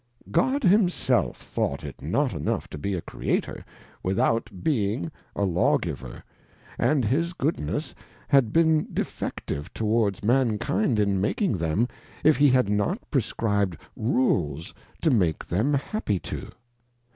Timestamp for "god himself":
0.31-1.37